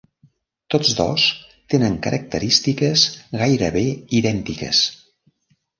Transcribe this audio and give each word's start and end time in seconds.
Tots 0.75 0.93
dos 0.99 1.25
tenen 1.73 1.99
característiques 2.07 3.07
gairebé 3.45 3.87
idèntiques. 4.23 4.87